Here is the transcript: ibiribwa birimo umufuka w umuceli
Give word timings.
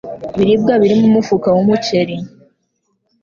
ibiribwa 0.33 0.73
birimo 0.81 1.05
umufuka 1.11 1.47
w 1.55 1.57
umuceli 1.63 2.15